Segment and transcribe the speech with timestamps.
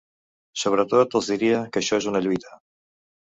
[0.61, 2.57] Sobretot els diria que això és una lluita.